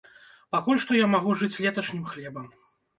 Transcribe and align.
Пакуль 0.55 0.79
што 0.87 0.97
я 1.03 1.11
магу 1.13 1.37
жыць 1.45 1.53
леташнім 1.63 2.05
хлебам. 2.13 2.55